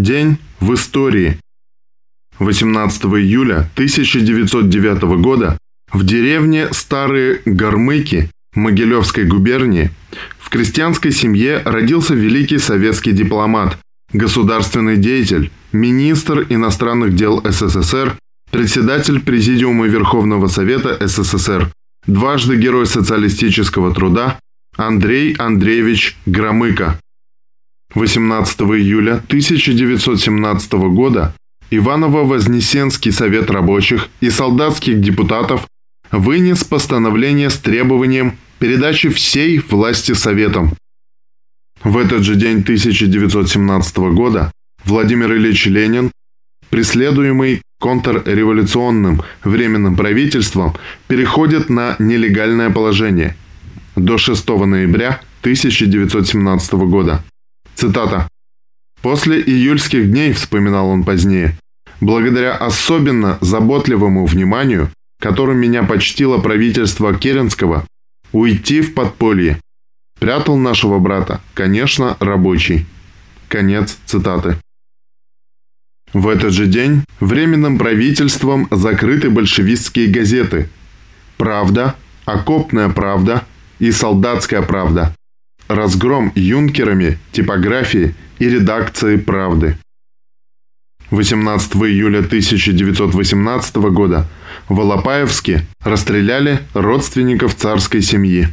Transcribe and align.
День 0.00 0.38
в 0.60 0.72
истории. 0.72 1.36
18 2.38 3.04
июля 3.04 3.68
1909 3.74 5.02
года 5.20 5.58
в 5.92 6.06
деревне 6.06 6.68
Старые 6.72 7.42
Гормыки 7.44 8.30
Могилевской 8.54 9.26
губернии 9.26 9.90
в 10.38 10.48
крестьянской 10.48 11.12
семье 11.12 11.60
родился 11.66 12.14
великий 12.14 12.56
советский 12.56 13.12
дипломат, 13.12 13.76
государственный 14.14 14.96
деятель, 14.96 15.50
министр 15.70 16.46
иностранных 16.48 17.14
дел 17.14 17.42
СССР, 17.44 18.16
председатель 18.50 19.20
Президиума 19.20 19.86
Верховного 19.86 20.46
Совета 20.46 20.96
СССР, 21.06 21.70
дважды 22.06 22.56
Герой 22.56 22.86
социалистического 22.86 23.94
труда 23.94 24.38
Андрей 24.78 25.34
Андреевич 25.34 26.16
Громыко. 26.24 26.98
18 27.94 28.60
июля 28.60 29.14
1917 29.14 30.72
года 30.72 31.34
Иваново-Вознесенский 31.70 33.12
совет 33.12 33.50
рабочих 33.50 34.08
и 34.20 34.30
солдатских 34.30 35.00
депутатов 35.00 35.66
вынес 36.10 36.64
постановление 36.64 37.50
с 37.50 37.58
требованием 37.58 38.36
передачи 38.58 39.08
всей 39.08 39.58
власти 39.58 40.12
советам. 40.12 40.72
В 41.82 41.96
этот 41.96 42.22
же 42.22 42.34
день 42.34 42.60
1917 42.60 43.96
года 44.14 44.52
Владимир 44.84 45.32
Ильич 45.32 45.66
Ленин, 45.66 46.10
преследуемый 46.68 47.62
контрреволюционным 47.80 49.22
временным 49.42 49.96
правительством, 49.96 50.74
переходит 51.08 51.70
на 51.70 51.96
нелегальное 51.98 52.70
положение 52.70 53.36
до 53.96 54.18
6 54.18 54.48
ноября 54.48 55.20
1917 55.42 56.72
года. 56.72 57.24
Цитата. 57.80 58.28
«После 59.00 59.40
июльских 59.40 60.10
дней,— 60.10 60.32
вспоминал 60.34 60.88
он 60.88 61.02
позднее,— 61.02 61.56
благодаря 62.02 62.54
особенно 62.54 63.38
заботливому 63.40 64.26
вниманию, 64.26 64.90
которым 65.18 65.56
меня 65.56 65.82
почтило 65.82 66.36
правительство 66.36 67.14
Керенского, 67.14 67.86
уйти 68.32 68.82
в 68.82 68.92
подполье. 68.92 69.58
Прятал 70.18 70.58
нашего 70.58 70.98
брата, 70.98 71.40
конечно, 71.54 72.18
рабочий». 72.20 72.84
Конец 73.48 73.96
цитаты. 74.04 74.58
В 76.12 76.28
этот 76.28 76.52
же 76.52 76.66
день 76.66 77.02
временным 77.18 77.78
правительством 77.78 78.68
закрыты 78.70 79.30
большевистские 79.30 80.08
газеты 80.08 80.68
«Правда», 81.38 81.94
«Окопная 82.26 82.90
правда» 82.90 83.46
и 83.78 83.90
«Солдатская 83.90 84.60
правда», 84.60 85.14
разгром 85.70 86.32
юнкерами 86.34 87.18
типографии 87.32 88.14
и 88.40 88.48
редакции 88.48 89.16
«Правды». 89.16 89.78
18 91.10 91.76
июля 91.76 92.18
1918 92.18 93.76
года 93.76 94.28
в 94.68 94.80
Алапаевске 94.80 95.66
расстреляли 95.82 96.60
родственников 96.74 97.54
царской 97.54 98.02
семьи. 98.02 98.48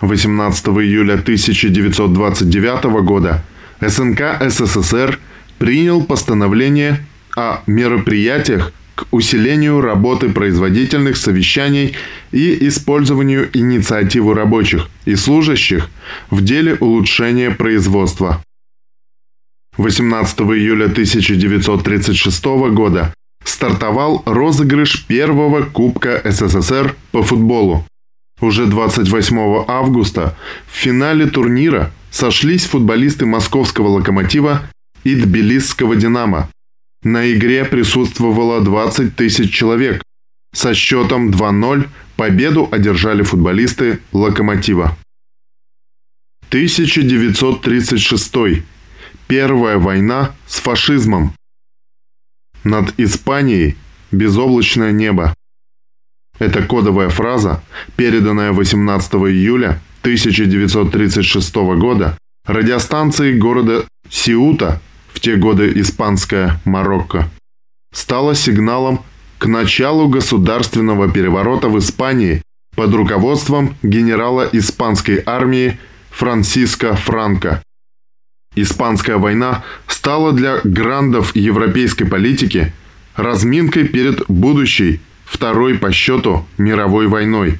18 0.00 0.66
июля 0.68 1.14
1929 1.14 2.84
года 3.04 3.44
СНК 3.80 4.40
СССР 4.48 5.18
принял 5.58 6.04
постановление 6.04 7.04
о 7.36 7.62
мероприятиях 7.66 8.72
к 8.98 9.06
усилению 9.12 9.80
работы 9.80 10.28
производительных 10.28 11.16
совещаний 11.16 11.94
и 12.32 12.66
использованию 12.66 13.48
инициативы 13.52 14.34
рабочих 14.34 14.88
и 15.04 15.14
служащих 15.14 15.88
в 16.30 16.42
деле 16.42 16.74
улучшения 16.74 17.52
производства. 17.52 18.42
18 19.76 20.40
июля 20.40 20.86
1936 20.86 22.44
года 22.74 23.14
стартовал 23.44 24.24
розыгрыш 24.26 25.06
первого 25.06 25.62
Кубка 25.62 26.20
СССР 26.24 26.96
по 27.12 27.22
футболу. 27.22 27.86
Уже 28.40 28.66
28 28.66 29.64
августа 29.68 30.36
в 30.66 30.74
финале 30.76 31.26
турнира 31.26 31.92
сошлись 32.10 32.64
футболисты 32.64 33.26
московского 33.26 33.86
«Локомотива» 33.86 34.62
и 35.04 35.14
тбилисского 35.14 35.94
«Динамо», 35.94 36.48
на 37.02 37.32
игре 37.32 37.64
присутствовало 37.64 38.60
20 38.60 39.16
тысяч 39.16 39.52
человек. 39.52 40.02
Со 40.54 40.74
счетом 40.74 41.30
2-0 41.30 41.88
победу 42.16 42.68
одержали 42.70 43.22
футболисты 43.22 44.00
«Локомотива». 44.12 44.96
1936. 46.48 48.64
Первая 49.26 49.78
война 49.78 50.34
с 50.46 50.60
фашизмом. 50.60 51.34
Над 52.64 52.98
Испанией 52.98 53.76
безоблачное 54.10 54.92
небо. 54.92 55.34
Это 56.38 56.62
кодовая 56.62 57.10
фраза, 57.10 57.62
переданная 57.96 58.52
18 58.52 59.12
июля 59.14 59.80
1936 60.02 61.54
года 61.54 62.16
радиостанцией 62.46 63.36
города 63.36 63.84
Сиута 64.08 64.80
в 65.12 65.20
те 65.20 65.36
годы 65.36 65.72
испанское 65.74 66.60
Марокко, 66.64 67.28
стало 67.92 68.34
сигналом 68.34 69.00
к 69.38 69.46
началу 69.46 70.08
государственного 70.08 71.10
переворота 71.10 71.68
в 71.68 71.78
Испании 71.78 72.42
под 72.74 72.94
руководством 72.94 73.76
генерала 73.82 74.48
испанской 74.52 75.22
армии 75.24 75.78
Франсиско 76.10 76.94
Франко. 76.94 77.62
Испанская 78.54 79.16
война 79.18 79.64
стала 79.86 80.32
для 80.32 80.60
грандов 80.64 81.34
европейской 81.36 82.04
политики 82.04 82.72
разминкой 83.14 83.84
перед 83.84 84.24
будущей, 84.28 85.00
второй 85.24 85.74
по 85.74 85.92
счету 85.92 86.46
мировой 86.56 87.08
войной. 87.08 87.58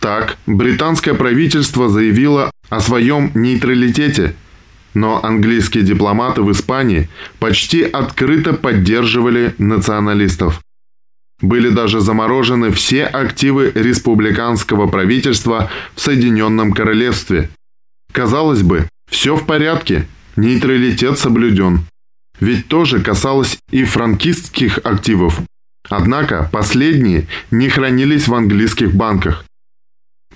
Так, 0.00 0.38
британское 0.46 1.14
правительство 1.14 1.88
заявило 1.88 2.50
о 2.68 2.80
своем 2.80 3.32
нейтралитете– 3.34 4.34
но 4.94 5.24
английские 5.24 5.84
дипломаты 5.84 6.42
в 6.42 6.50
Испании 6.52 7.08
почти 7.38 7.82
открыто 7.82 8.52
поддерживали 8.52 9.54
националистов. 9.58 10.60
Были 11.40 11.68
даже 11.68 12.00
заморожены 12.00 12.72
все 12.72 13.04
активы 13.04 13.70
республиканского 13.74 14.88
правительства 14.88 15.70
в 15.94 16.00
Соединенном 16.00 16.72
Королевстве. 16.72 17.50
Казалось 18.12 18.62
бы, 18.62 18.88
все 19.08 19.36
в 19.36 19.46
порядке, 19.46 20.08
нейтралитет 20.36 21.18
соблюден. 21.18 21.84
Ведь 22.40 22.68
тоже 22.68 23.00
касалось 23.00 23.58
и 23.70 23.84
франкистских 23.84 24.80
активов. 24.84 25.40
Однако 25.88 26.48
последние 26.52 27.26
не 27.50 27.68
хранились 27.68 28.28
в 28.28 28.34
английских 28.34 28.94
банках. 28.94 29.44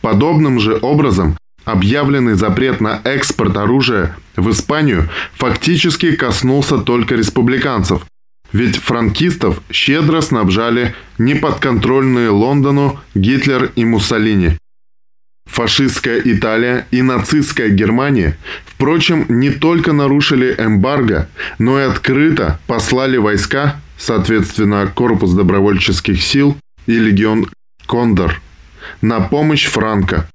Подобным 0.00 0.58
же 0.60 0.78
образом 0.80 1.36
Объявленный 1.64 2.34
запрет 2.34 2.80
на 2.80 3.00
экспорт 3.04 3.56
оружия 3.56 4.16
в 4.36 4.50
Испанию 4.50 5.08
фактически 5.34 6.16
коснулся 6.16 6.78
только 6.78 7.14
республиканцев, 7.14 8.04
ведь 8.52 8.76
франкистов 8.76 9.62
щедро 9.70 10.20
снабжали 10.20 10.94
неподконтрольные 11.18 12.30
Лондону 12.30 13.00
Гитлер 13.14 13.70
и 13.76 13.84
Муссолини. 13.84 14.58
Фашистская 15.46 16.20
Италия 16.24 16.86
и 16.90 17.02
нацистская 17.02 17.68
Германия, 17.68 18.38
впрочем, 18.64 19.26
не 19.28 19.50
только 19.50 19.92
нарушили 19.92 20.54
эмбарго, 20.58 21.28
но 21.58 21.78
и 21.78 21.84
открыто 21.84 22.58
послали 22.66 23.18
войска, 23.18 23.80
соответственно, 23.98 24.86
Корпус 24.86 25.32
добровольческих 25.32 26.22
сил 26.22 26.56
и 26.86 26.98
легион 26.98 27.48
Кондор, 27.86 28.40
на 29.02 29.20
помощь 29.20 29.66
Франко. 29.66 30.28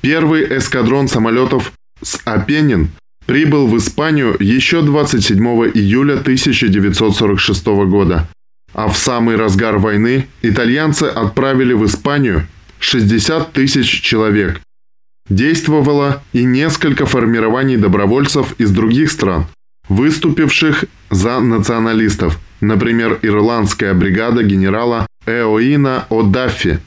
Первый 0.00 0.58
эскадрон 0.58 1.08
самолетов 1.08 1.72
с 2.02 2.20
Апеннин 2.24 2.90
прибыл 3.26 3.66
в 3.66 3.76
Испанию 3.76 4.34
еще 4.40 4.82
27 4.82 5.38
июля 5.74 6.14
1946 6.14 7.66
года, 7.86 8.26
а 8.72 8.88
в 8.88 8.96
самый 8.96 9.36
разгар 9.36 9.78
войны 9.78 10.26
итальянцы 10.42 11.04
отправили 11.04 11.74
в 11.74 11.84
Испанию 11.84 12.46
60 12.78 13.52
тысяч 13.52 14.00
человек. 14.00 14.60
Действовало 15.28 16.22
и 16.32 16.44
несколько 16.44 17.04
формирований 17.04 17.76
добровольцев 17.76 18.54
из 18.58 18.70
других 18.70 19.12
стран, 19.12 19.46
выступивших 19.88 20.86
за 21.10 21.40
националистов, 21.40 22.40
например, 22.60 23.18
ирландская 23.22 23.92
бригада 23.92 24.42
генерала 24.42 25.06
Эоина 25.26 26.06
О'Даффи, 26.08 26.80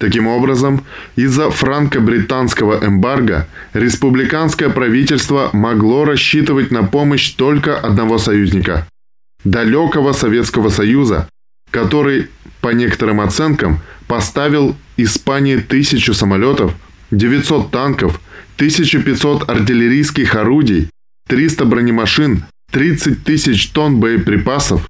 Таким 0.00 0.28
образом, 0.28 0.86
из-за 1.14 1.50
франко-британского 1.50 2.82
эмбарго 2.82 3.46
республиканское 3.74 4.70
правительство 4.70 5.50
могло 5.52 6.06
рассчитывать 6.06 6.70
на 6.70 6.84
помощь 6.84 7.32
только 7.32 7.76
одного 7.76 8.16
союзника– 8.16 8.88
далекого 9.44 10.12
Советского 10.12 10.70
Союза, 10.70 11.28
который, 11.70 12.30
по 12.62 12.70
некоторым 12.70 13.20
оценкам, 13.20 13.80
поставил 14.06 14.74
Испании 14.96 15.56
тысячу 15.56 16.14
самолетов, 16.14 16.72
900 17.10 17.70
танков, 17.70 18.22
1500 18.56 19.50
артиллерийских 19.50 20.34
орудий, 20.34 20.88
300 21.28 21.66
бронемашин, 21.66 22.44
30 22.72 23.22
тысяч 23.22 23.68
тонн 23.68 24.00
боеприпасов. 24.00 24.88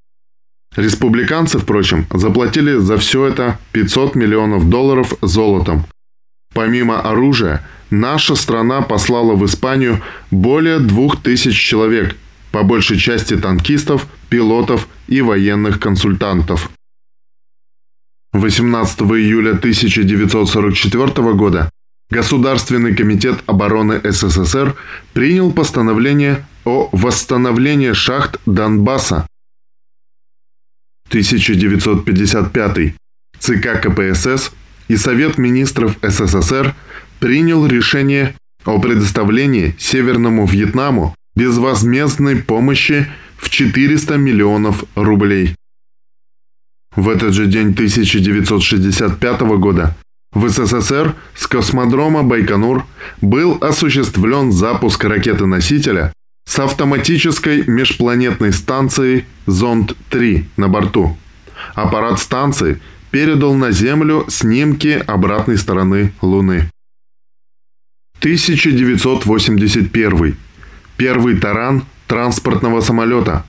Республиканцы, 0.76 1.58
впрочем, 1.58 2.06
заплатили 2.12 2.76
за 2.76 2.96
все 2.96 3.26
это 3.26 3.58
500 3.72 4.14
миллионов 4.14 4.68
долларов 4.68 5.14
золотом. 5.20 5.84
Помимо 6.54 7.00
оружия, 7.00 7.66
наша 7.90 8.34
страна 8.34 8.82
послала 8.82 9.34
в 9.34 9.44
Испанию 9.46 10.00
более 10.30 10.78
2000 10.78 11.52
человек, 11.52 12.16
по 12.52 12.62
большей 12.62 12.98
части 12.98 13.36
танкистов, 13.36 14.06
пилотов 14.28 14.88
и 15.08 15.20
военных 15.22 15.80
консультантов. 15.80 16.70
18 18.32 19.00
июля 19.00 19.50
1944 19.50 21.32
года 21.34 21.70
Государственный 22.10 22.94
комитет 22.94 23.38
обороны 23.46 24.00
СССР 24.02 24.74
принял 25.12 25.52
постановление 25.52 26.44
о 26.64 26.88
восстановлении 26.90 27.92
шахт 27.92 28.40
Донбасса. 28.46 29.26
1955. 31.10 32.94
ЦК 33.38 33.80
КПСС 33.82 34.52
и 34.88 34.96
Совет 34.96 35.38
министров 35.38 35.96
СССР 36.02 36.74
принял 37.18 37.66
решение 37.66 38.34
о 38.64 38.78
предоставлении 38.78 39.74
Северному 39.78 40.46
Вьетнаму 40.46 41.14
безвозмездной 41.36 42.36
помощи 42.36 43.06
в 43.36 43.50
400 43.50 44.16
миллионов 44.16 44.84
рублей. 44.94 45.54
В 46.94 47.08
этот 47.08 47.34
же 47.34 47.46
день 47.46 47.70
1965 47.70 49.40
года 49.58 49.96
в 50.32 50.48
СССР 50.48 51.14
с 51.34 51.46
космодрома 51.46 52.22
Байконур 52.22 52.84
был 53.20 53.58
осуществлен 53.60 54.52
запуск 54.52 55.04
ракеты-носителя 55.04 56.12
с 56.50 56.58
автоматической 56.58 57.64
межпланетной 57.68 58.52
станцией 58.52 59.24
«Зонд-3» 59.46 60.46
на 60.56 60.68
борту. 60.68 61.16
Аппарат 61.74 62.18
станции 62.18 62.80
передал 63.12 63.54
на 63.54 63.70
Землю 63.70 64.24
снимки 64.28 65.00
обратной 65.06 65.58
стороны 65.58 66.12
Луны. 66.20 66.68
1981. 68.18 70.36
Первый 70.96 71.38
таран 71.38 71.84
транспортного 72.08 72.80
самолета. 72.80 73.44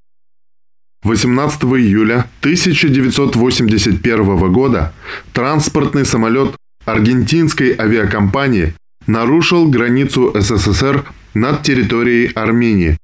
18 1.02 1.64
июля 1.64 2.28
1981 2.42 4.54
года 4.54 4.94
транспортный 5.34 6.06
самолет 6.06 6.56
аргентинской 6.86 7.76
авиакомпании 7.76 8.76
нарушил 9.08 9.68
границу 9.68 10.32
СССР 10.40 11.04
над 11.34 11.64
территорией 11.64 12.32
Армении. 12.34 12.98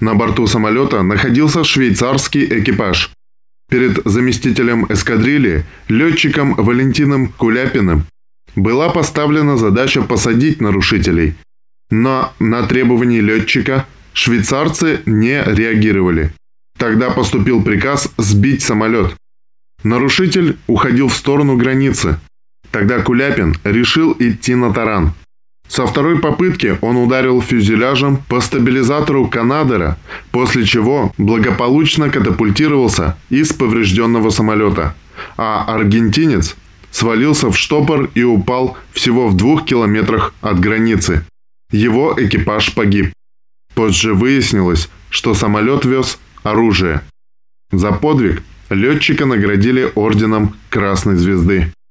На 0.00 0.14
борту 0.14 0.46
самолета 0.46 1.02
находился 1.02 1.64
швейцарский 1.64 2.44
экипаж. 2.60 3.10
Перед 3.68 4.00
заместителем 4.04 4.86
эскадрильи, 4.88 5.64
летчиком 5.88 6.54
Валентином 6.54 7.28
Куляпиным, 7.28 8.06
была 8.54 8.90
поставлена 8.90 9.56
задача 9.56 10.02
посадить 10.02 10.60
нарушителей. 10.60 11.34
Но 11.90 12.32
на 12.38 12.62
требования 12.66 13.20
летчика 13.20 13.86
швейцарцы 14.12 15.00
не 15.06 15.42
реагировали. 15.42 16.32
Тогда 16.78 17.10
поступил 17.10 17.62
приказ 17.62 18.12
сбить 18.18 18.62
самолет. 18.62 19.16
Нарушитель 19.82 20.58
уходил 20.66 21.08
в 21.08 21.14
сторону 21.14 21.56
границы. 21.56 22.18
Тогда 22.70 23.00
Куляпин 23.00 23.56
решил 23.64 24.14
идти 24.18 24.54
на 24.54 24.72
таран. 24.72 25.12
Со 25.68 25.86
второй 25.86 26.20
попытки 26.20 26.78
он 26.80 26.96
ударил 26.96 27.42
фюзеляжем 27.42 28.18
по 28.28 28.40
стабилизатору 28.40 29.26
Канадера, 29.26 29.98
после 30.30 30.64
чего 30.64 31.12
благополучно 31.18 32.08
катапультировался 32.08 33.16
из 33.30 33.52
поврежденного 33.52 34.30
самолета, 34.30 34.94
а 35.36 35.64
аргентинец 35.66 36.56
свалился 36.90 37.50
в 37.50 37.58
штопор 37.58 38.10
и 38.14 38.22
упал 38.22 38.76
всего 38.92 39.28
в 39.28 39.36
двух 39.36 39.64
километрах 39.64 40.34
от 40.40 40.60
границы. 40.60 41.26
Его 41.70 42.14
экипаж 42.16 42.74
погиб. 42.74 43.12
Позже 43.74 44.14
выяснилось, 44.14 44.88
что 45.10 45.34
самолет 45.34 45.84
вез 45.84 46.18
оружие. 46.42 47.02
За 47.72 47.92
подвиг 47.92 48.42
летчика 48.70 49.26
наградили 49.26 49.90
орденом 49.94 50.54
Красной 50.70 51.16
Звезды. 51.16 51.72